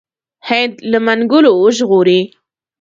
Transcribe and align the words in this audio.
هند 0.47 0.73
له 0.91 0.99
منګولو 1.05 1.51
وژغوري. 1.61 2.21